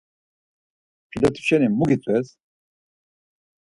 Pilot̆i 1.09 1.41
şeni 1.47 1.67
mu 1.77 1.85
gitzves? 1.89 2.27